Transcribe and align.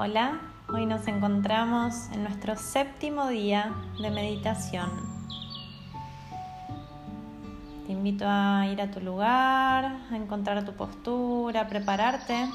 Hola, 0.00 0.38
hoy 0.68 0.86
nos 0.86 1.08
encontramos 1.08 2.08
en 2.12 2.22
nuestro 2.22 2.54
séptimo 2.54 3.26
día 3.26 3.74
de 4.00 4.12
meditación. 4.12 4.88
Te 7.84 7.94
invito 7.94 8.24
a 8.28 8.64
ir 8.68 8.80
a 8.80 8.92
tu 8.92 9.00
lugar, 9.00 9.84
a 10.08 10.16
encontrar 10.16 10.64
tu 10.64 10.72
postura, 10.74 11.62
a 11.62 11.66
prepararte 11.66 12.48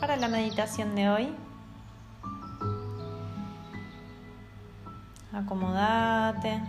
para 0.00 0.16
la 0.16 0.26
meditación 0.26 0.96
de 0.96 1.10
hoy. 1.10 1.28
Acomodate, 5.32 6.60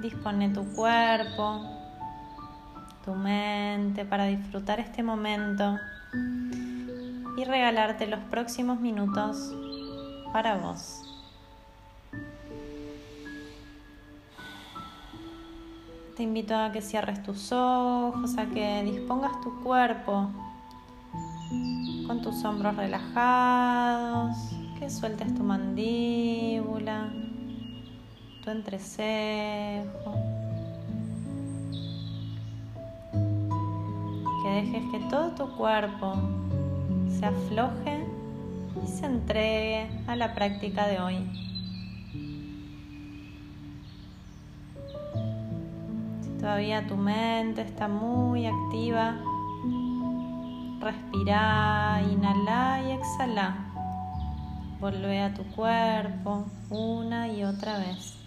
dispone 0.00 0.48
tu 0.48 0.64
cuerpo, 0.72 1.60
tu 3.04 3.14
mente 3.14 4.04
para 4.04 4.24
disfrutar 4.24 4.80
este 4.80 5.04
momento 5.04 5.78
y 7.36 7.44
regalarte 7.44 8.06
los 8.06 8.20
próximos 8.20 8.80
minutos 8.80 9.54
para 10.32 10.56
vos. 10.56 11.02
Te 16.16 16.22
invito 16.22 16.54
a 16.54 16.70
que 16.72 16.82
cierres 16.82 17.22
tus 17.22 17.52
ojos, 17.52 18.36
a 18.36 18.46
que 18.46 18.82
dispongas 18.84 19.40
tu 19.40 19.62
cuerpo 19.62 20.30
con 22.06 22.20
tus 22.20 22.44
hombros 22.44 22.76
relajados, 22.76 24.36
que 24.78 24.90
sueltes 24.90 25.34
tu 25.34 25.42
mandíbula, 25.42 27.10
tu 28.44 28.50
entrecejo. 28.50 30.14
Que 34.42 34.48
dejes 34.50 34.84
que 34.90 34.98
todo 35.08 35.30
tu 35.30 35.56
cuerpo 35.56 36.14
se 37.18 37.26
afloje 37.26 38.06
y 38.82 38.86
se 38.86 39.06
entregue 39.06 39.90
a 40.06 40.16
la 40.16 40.34
práctica 40.34 40.86
de 40.86 41.00
hoy. 41.00 41.16
Si 46.22 46.30
todavía 46.38 46.86
tu 46.86 46.96
mente 46.96 47.62
está 47.62 47.88
muy 47.88 48.46
activa, 48.46 49.16
respira, 50.80 52.02
inhala 52.10 52.82
y 52.86 52.92
exhala. 52.92 53.56
Volve 54.80 55.20
a 55.20 55.34
tu 55.34 55.44
cuerpo 55.54 56.46
una 56.70 57.28
y 57.28 57.44
otra 57.44 57.78
vez. 57.78 58.21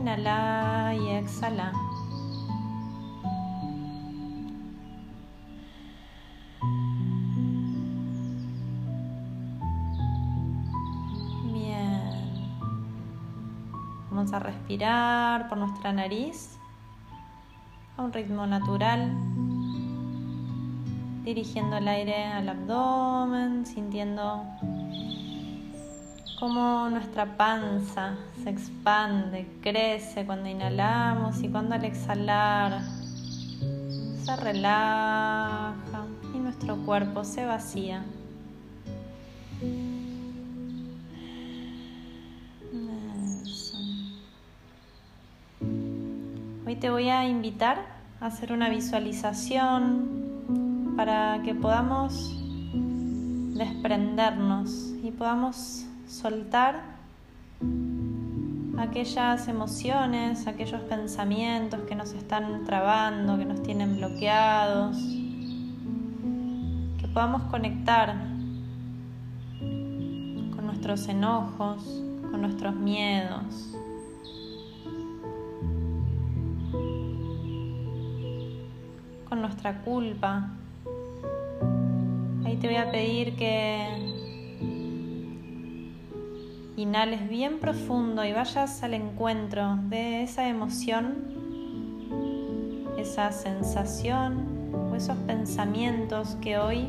Inhala 0.00 0.94
y 0.94 1.08
exhala. 1.10 1.72
Bien. 11.52 12.00
Vamos 14.10 14.32
a 14.32 14.38
respirar 14.38 15.50
por 15.50 15.58
nuestra 15.58 15.92
nariz 15.92 16.58
a 17.98 18.02
un 18.02 18.10
ritmo 18.14 18.46
natural, 18.46 19.12
dirigiendo 21.24 21.76
el 21.76 21.86
aire 21.86 22.24
al 22.24 22.48
abdomen, 22.48 23.66
sintiendo 23.66 24.46
cómo 26.40 26.88
nuestra 26.88 27.36
panza 27.36 28.14
se 28.42 28.48
expande, 28.48 29.46
crece 29.60 30.24
cuando 30.24 30.48
inhalamos 30.48 31.42
y 31.42 31.50
cuando 31.50 31.74
al 31.74 31.84
exhalar 31.84 32.80
se 34.24 34.36
relaja 34.36 36.06
y 36.34 36.38
nuestro 36.38 36.78
cuerpo 36.78 37.24
se 37.24 37.44
vacía. 37.44 38.02
Hoy 46.66 46.76
te 46.76 46.88
voy 46.88 47.10
a 47.10 47.28
invitar 47.28 47.84
a 48.18 48.26
hacer 48.26 48.54
una 48.54 48.70
visualización 48.70 50.94
para 50.96 51.42
que 51.44 51.54
podamos 51.54 52.34
desprendernos 53.54 54.94
y 55.02 55.10
podamos 55.10 55.89
soltar 56.10 56.82
aquellas 58.78 59.46
emociones, 59.46 60.46
aquellos 60.48 60.80
pensamientos 60.82 61.80
que 61.82 61.94
nos 61.94 62.12
están 62.12 62.64
trabando, 62.64 63.38
que 63.38 63.44
nos 63.44 63.62
tienen 63.62 63.96
bloqueados, 63.96 64.96
que 66.98 67.06
podamos 67.14 67.42
conectar 67.44 68.16
con 69.60 70.66
nuestros 70.66 71.06
enojos, 71.08 71.84
con 72.30 72.40
nuestros 72.42 72.74
miedos. 72.74 73.76
con 79.28 79.42
nuestra 79.42 79.82
culpa. 79.82 80.50
Ahí 82.44 82.56
te 82.56 82.66
voy 82.66 82.78
a 82.78 82.90
pedir 82.90 83.36
que 83.36 84.09
inhales 86.80 87.28
bien 87.28 87.58
profundo 87.58 88.24
y 88.24 88.32
vayas 88.32 88.82
al 88.82 88.94
encuentro 88.94 89.76
de 89.88 90.22
esa 90.22 90.48
emoción, 90.48 91.14
esa 92.96 93.32
sensación 93.32 94.46
o 94.90 94.96
esos 94.96 95.16
pensamientos 95.18 96.36
que 96.40 96.58
hoy 96.58 96.88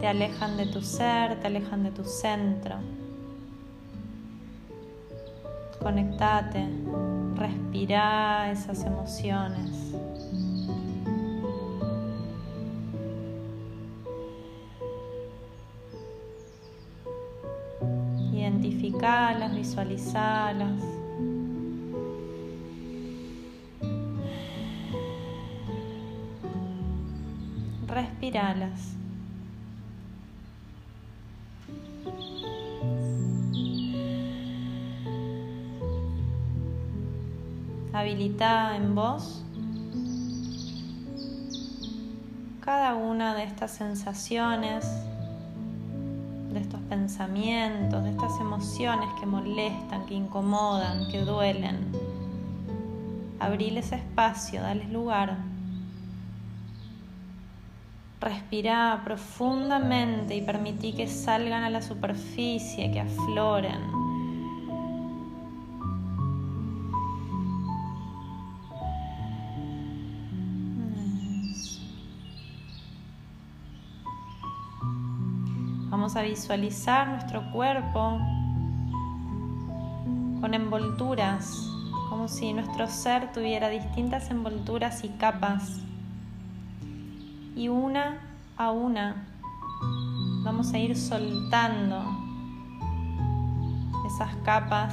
te 0.00 0.06
alejan 0.06 0.58
de 0.58 0.66
tu 0.66 0.82
ser, 0.82 1.40
te 1.40 1.46
alejan 1.46 1.84
de 1.84 1.90
tu 1.90 2.04
centro. 2.04 2.76
Conectate, 5.82 6.68
respira 7.36 8.50
esas 8.50 8.84
emociones. 8.84 9.94
Identificalas, 18.60 19.54
visualizalas. 19.54 20.82
Respiralas. 27.86 28.96
Habilita 37.92 38.76
en 38.76 38.94
vos 38.94 39.42
cada 42.60 42.94
una 42.94 43.34
de 43.34 43.44
estas 43.44 43.72
sensaciones 43.72 44.86
pensamientos, 47.10 48.04
de 48.04 48.10
estas 48.10 48.38
emociones 48.40 49.08
que 49.18 49.26
molestan, 49.26 50.06
que 50.06 50.14
incomodan, 50.14 51.10
que 51.10 51.22
duelen. 51.22 51.90
Abriles 53.40 53.90
espacio, 53.90 54.62
dales 54.62 54.88
lugar. 54.90 55.36
Respira 58.20 59.02
profundamente 59.04 60.36
y 60.36 60.42
permití 60.42 60.92
que 60.92 61.08
salgan 61.08 61.64
a 61.64 61.70
la 61.70 61.82
superficie, 61.82 62.92
que 62.92 63.00
afloren. 63.00 63.99
Vamos 76.10 76.24
a 76.24 76.28
visualizar 76.28 77.06
nuestro 77.06 77.52
cuerpo 77.52 78.18
con 80.40 80.54
envolturas, 80.54 81.70
como 82.08 82.26
si 82.26 82.52
nuestro 82.52 82.88
ser 82.88 83.30
tuviera 83.30 83.68
distintas 83.68 84.28
envolturas 84.32 85.04
y 85.04 85.10
capas. 85.10 85.78
Y 87.54 87.68
una 87.68 88.18
a 88.56 88.72
una 88.72 89.24
vamos 90.42 90.72
a 90.72 90.80
ir 90.80 90.96
soltando 90.96 92.02
esas 94.08 94.34
capas 94.44 94.92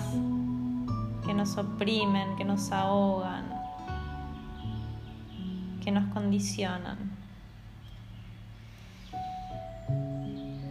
que 1.26 1.34
nos 1.34 1.58
oprimen, 1.58 2.36
que 2.36 2.46
nos 2.46 2.72
ahogan, 2.72 3.44
que 5.84 5.90
nos 5.90 6.14
condicionan. 6.14 7.17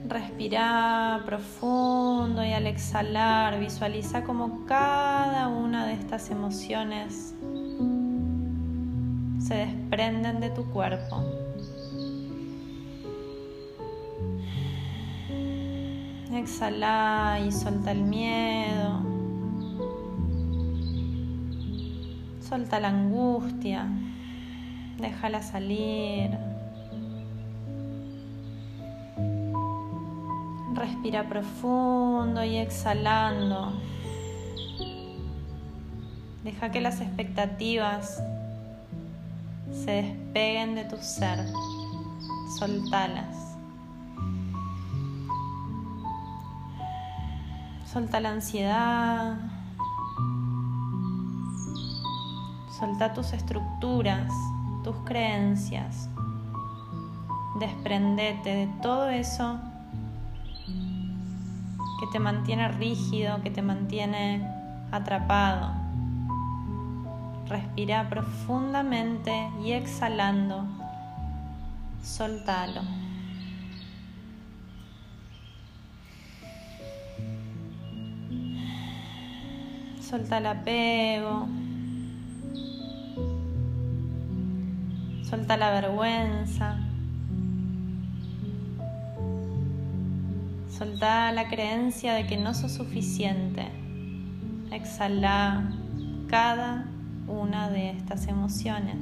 Respira 0.08 1.22
profundo 1.26 2.44
y 2.44 2.52
al 2.52 2.66
exhalar 2.66 3.58
visualiza 3.58 4.22
como 4.22 4.64
cada 4.66 5.48
una 5.48 5.84
de 5.86 5.94
estas 5.94 6.30
emociones 6.30 7.34
se 9.40 9.54
desprenden 9.54 10.40
de 10.40 10.50
tu 10.50 10.64
cuerpo. 10.70 11.22
Exhala 16.32 17.40
y 17.46 17.50
suelta 17.50 17.92
el 17.92 18.02
miedo. 18.02 19.00
Suelta 22.40 22.78
la 22.78 22.88
angustia. 22.88 23.88
Déjala 24.98 25.42
salir. 25.42 26.45
Respira 31.06 31.28
profundo 31.28 32.42
y 32.42 32.56
exhalando. 32.56 33.74
Deja 36.42 36.72
que 36.72 36.80
las 36.80 37.00
expectativas 37.00 38.20
se 39.70 40.02
despeguen 40.02 40.74
de 40.74 40.82
tu 40.82 40.96
ser. 40.96 41.46
Soltalas. 42.58 43.36
Solta 47.84 48.18
la 48.18 48.32
ansiedad. 48.32 49.36
Solta 52.80 53.14
tus 53.14 53.32
estructuras, 53.32 54.32
tus 54.82 54.96
creencias. 55.04 56.08
Desprendete 57.60 58.50
de 58.50 58.66
todo 58.82 59.08
eso 59.08 59.60
que 61.98 62.06
te 62.06 62.18
mantiene 62.18 62.68
rígido, 62.68 63.42
que 63.42 63.50
te 63.50 63.62
mantiene 63.62 64.46
atrapado. 64.92 65.72
Respira 67.48 68.08
profundamente 68.08 69.32
y 69.64 69.72
exhalando, 69.72 70.64
soltalo. 72.02 72.82
Solta 80.00 80.38
el 80.38 80.46
apego. 80.46 81.48
Solta 85.28 85.56
la 85.56 85.70
vergüenza. 85.72 86.85
Solta 90.76 91.32
la 91.32 91.48
creencia 91.48 92.12
de 92.12 92.26
que 92.26 92.36
no 92.36 92.52
sos 92.52 92.72
suficiente. 92.72 93.66
Exhala 94.70 95.70
cada 96.28 96.84
una 97.26 97.70
de 97.70 97.92
estas 97.92 98.26
emociones. 98.26 98.98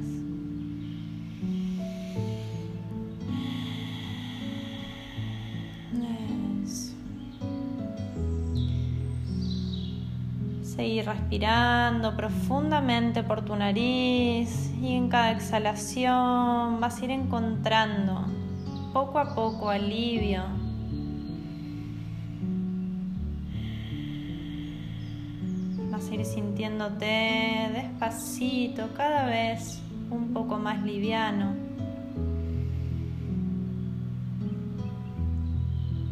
Seguir 10.63 11.05
respirando 11.05 12.15
profundamente 12.15 13.21
por 13.21 13.43
tu 13.43 13.53
nariz 13.53 14.71
y 14.81 14.95
en 14.95 15.09
cada 15.09 15.31
exhalación 15.31 16.79
vas 16.79 17.01
a 17.01 17.03
ir 17.03 17.11
encontrando 17.11 18.25
poco 18.93 19.19
a 19.19 19.35
poco 19.35 19.69
alivio 19.69 20.64
ir 26.15 26.25
sintiéndote 26.25 27.69
despacito, 27.73 28.93
cada 28.95 29.25
vez 29.25 29.81
un 30.09 30.33
poco 30.33 30.57
más 30.57 30.81
liviano. 30.83 31.53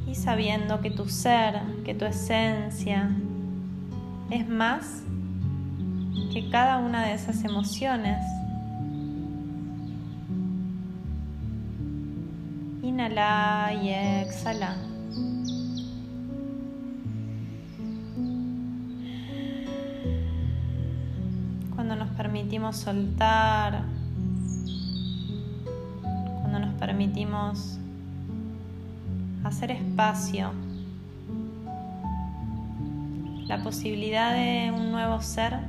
Y 0.08 0.16
sabiendo 0.16 0.82
que 0.82 0.92
tu 0.92 1.08
ser, 1.08 1.62
que 1.86 1.96
tu 1.96 2.06
esencia 2.06 3.10
es 4.30 4.48
más 4.48 5.04
que 6.34 6.50
cada 6.50 6.80
una 6.80 7.06
de 7.06 7.14
esas 7.14 7.44
emociones. 7.44 8.20
Inhala 12.82 13.74
y 13.82 13.90
exhala. 13.90 14.93
Permitimos 22.16 22.78
soltar, 22.78 23.84
cuando 26.42 26.60
nos 26.60 26.74
permitimos 26.76 27.78
hacer 29.44 29.72
espacio, 29.72 30.52
la 33.48 33.62
posibilidad 33.62 34.34
de 34.34 34.72
un 34.76 34.92
nuevo 34.92 35.22
ser 35.22 35.60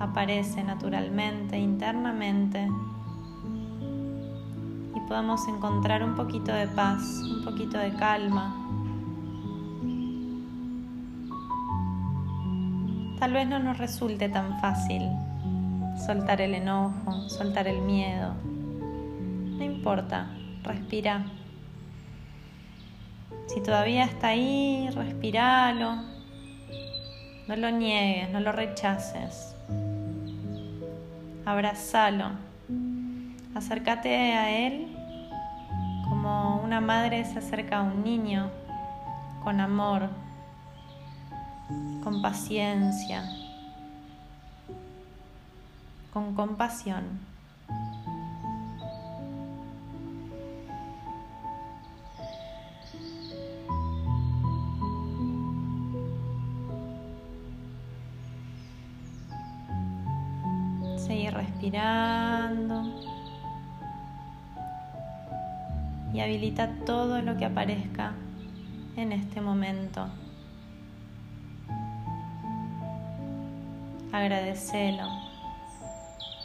aparece 0.00 0.62
naturalmente, 0.62 1.58
internamente, 1.58 2.68
y 4.94 5.00
podemos 5.08 5.46
encontrar 5.48 6.02
un 6.02 6.14
poquito 6.14 6.52
de 6.52 6.66
paz, 6.68 7.02
un 7.22 7.44
poquito 7.44 7.78
de 7.78 7.92
calma. 7.94 8.67
Tal 13.18 13.32
vez 13.32 13.48
no 13.48 13.58
nos 13.58 13.78
resulte 13.78 14.28
tan 14.28 14.60
fácil 14.60 15.02
soltar 16.06 16.40
el 16.40 16.54
enojo, 16.54 17.28
soltar 17.28 17.66
el 17.66 17.80
miedo. 17.80 18.32
No 18.42 19.64
importa, 19.64 20.30
respira. 20.62 21.24
Si 23.48 23.60
todavía 23.60 24.04
está 24.04 24.28
ahí, 24.28 24.88
respiralo. 24.94 25.96
No 27.48 27.56
lo 27.56 27.70
niegues, 27.70 28.30
no 28.30 28.40
lo 28.40 28.52
rechaces. 28.52 29.54
Abrazalo. 31.44 32.30
Acércate 33.54 34.14
a 34.14 34.66
él 34.66 34.94
como 36.08 36.60
una 36.62 36.80
madre 36.80 37.24
se 37.24 37.38
acerca 37.38 37.78
a 37.78 37.82
un 37.82 38.04
niño 38.04 38.50
con 39.42 39.60
amor, 39.60 40.08
con 42.08 42.22
paciencia, 42.22 43.22
con 46.10 46.34
compasión. 46.34 47.04
Seguir 60.96 61.34
respirando 61.34 62.84
y 66.14 66.20
habilita 66.20 66.70
todo 66.86 67.20
lo 67.20 67.36
que 67.36 67.44
aparezca 67.44 68.12
en 68.96 69.12
este 69.12 69.42
momento. 69.42 70.08
Agradecelo, 74.12 75.04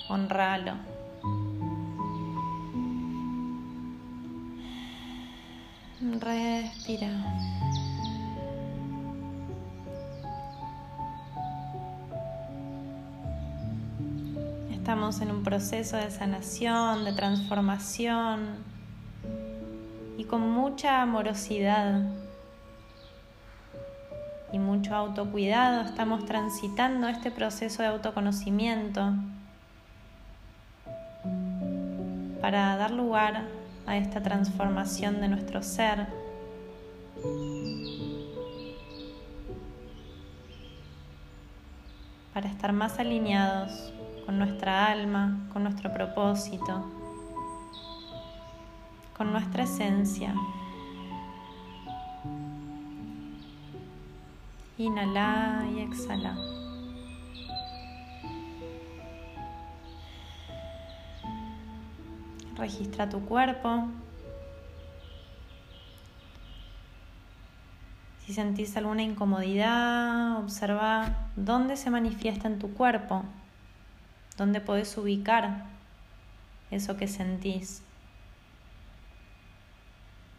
honralo. 0.10 0.74
Respira. 6.20 7.10
Estamos 14.72 15.22
en 15.22 15.32
un 15.32 15.44
proceso 15.44 15.96
de 15.96 16.12
sanación, 16.12 17.06
de 17.06 17.14
transformación 17.14 18.58
y 20.18 20.26
con 20.26 20.42
mucha 20.42 21.02
amorosidad 21.02 22.02
y 24.54 24.60
mucho 24.60 24.96
autocuidado, 24.96 25.82
estamos 25.82 26.26
transitando 26.26 27.08
este 27.08 27.32
proceso 27.32 27.82
de 27.82 27.90
autoconocimiento 27.90 29.14
para 32.40 32.78
dar 32.78 32.92
lugar 32.92 33.48
a 33.88 33.98
esta 33.98 34.22
transformación 34.22 35.22
de 35.22 35.28
nuestro 35.28 35.64
ser. 35.64 36.06
Para 42.36 42.48
estar 42.48 42.74
más 42.74 43.00
alineados 43.00 43.92
con 44.28 44.38
nuestra 44.38 44.86
alma, 44.86 45.48
con 45.52 45.64
nuestro 45.64 45.92
propósito, 45.92 46.92
con 49.18 49.32
nuestra 49.32 49.64
esencia. 49.64 50.36
Inhala 54.94 55.66
y 55.76 55.80
exhala. 55.80 56.38
Registra 62.56 63.10
tu 63.10 63.26
cuerpo. 63.26 63.88
Si 68.20 68.36
sentís 68.36 68.78
alguna 68.78 69.02
incomodidad, 69.02 70.38
observa 70.38 71.10
dónde 71.36 71.76
se 71.76 71.90
manifiesta 71.90 72.48
en 72.48 72.60
tu 72.60 72.72
cuerpo, 72.76 73.24
dónde 74.38 74.62
podés 74.62 74.96
ubicar 74.96 75.66
eso 76.70 76.98
que 76.98 77.08
sentís. 77.08 77.82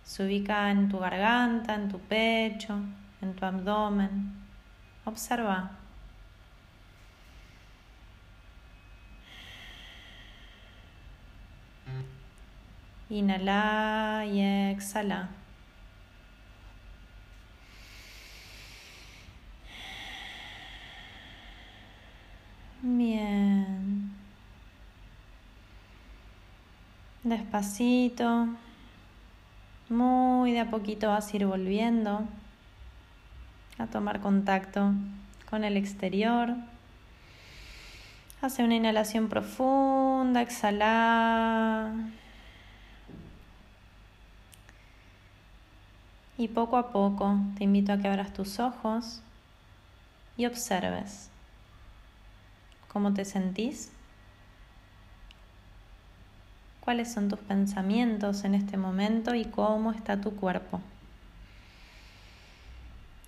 Se 0.05 0.25
ubica 0.25 0.71
en 0.71 0.89
tu 0.89 1.01
garganta, 1.01 1.75
en 1.75 1.89
tu 1.89 1.99
pecho, 1.99 2.79
en 3.21 3.35
tu 3.35 3.45
abdomen. 3.45 4.44
Observa. 5.05 5.71
Inhala 13.11 14.25
y 14.27 14.41
exhala. 14.73 15.29
Bien. 22.83 24.11
Despacito. 27.23 28.49
Muy 29.89 30.53
de 30.53 30.61
a 30.61 30.71
poquito 30.71 31.09
vas 31.09 31.33
a 31.33 31.37
ir 31.37 31.47
volviendo 31.47 32.27
a 33.79 33.87
tomar 33.87 34.21
contacto 34.21 34.93
con 35.49 35.65
el 35.65 35.77
exterior. 35.77 36.55
Hace 38.41 38.63
una 38.63 38.75
inhalación 38.75 39.29
profunda, 39.29 40.43
exhala. 40.43 41.93
Y 46.37 46.49
poco 46.49 46.77
a 46.77 46.91
poco 46.91 47.37
te 47.57 47.65
invito 47.65 47.93
a 47.93 47.99
que 47.99 48.09
abras 48.09 48.33
tus 48.33 48.59
ojos 48.59 49.21
y 50.37 50.47
observes 50.47 51.31
cómo 52.89 53.15
te 53.15 53.25
sentís, 53.25 53.91
cuáles 56.81 57.13
son 57.13 57.29
tus 57.29 57.39
pensamientos 57.41 58.45
en 58.45 58.55
este 58.55 58.77
momento 58.77 59.35
y 59.35 59.45
cómo 59.45 59.93
está 59.93 60.21
tu 60.21 60.37
cuerpo. 60.37 60.81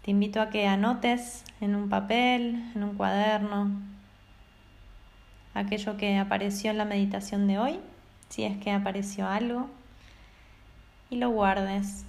Te 0.06 0.12
invito 0.12 0.40
a 0.40 0.50
que 0.50 0.68
anotes 0.68 1.42
en 1.60 1.74
un 1.74 1.88
papel, 1.88 2.62
en 2.76 2.84
un 2.84 2.94
cuaderno, 2.94 3.72
aquello 5.52 5.96
que 5.96 6.16
apareció 6.16 6.70
en 6.70 6.78
la 6.78 6.84
meditación 6.84 7.48
de 7.48 7.58
hoy, 7.58 7.80
si 8.28 8.44
es 8.44 8.56
que 8.58 8.70
apareció 8.70 9.26
algo, 9.26 9.68
y 11.10 11.16
lo 11.16 11.30
guardes 11.30 12.04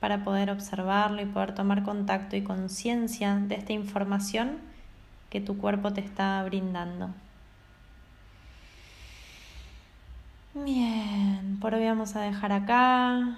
para 0.00 0.24
poder 0.24 0.50
observarlo 0.50 1.20
y 1.20 1.26
poder 1.26 1.54
tomar 1.54 1.82
contacto 1.82 2.36
y 2.36 2.42
conciencia 2.42 3.34
de 3.34 3.56
esta 3.56 3.74
información 3.74 4.56
que 5.28 5.42
tu 5.42 5.58
cuerpo 5.58 5.92
te 5.92 6.00
está 6.00 6.42
brindando. 6.42 7.10
Bien, 10.54 11.58
por 11.60 11.74
hoy 11.74 11.84
vamos 11.84 12.16
a 12.16 12.22
dejar 12.22 12.52
acá. 12.52 13.36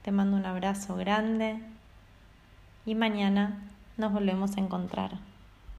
Te 0.00 0.12
mando 0.12 0.34
un 0.38 0.46
abrazo 0.46 0.96
grande 0.96 1.60
y 2.88 2.94
mañana 2.94 3.68
nos 3.98 4.14
volvemos 4.14 4.56
a 4.56 4.60
encontrar. 4.60 5.27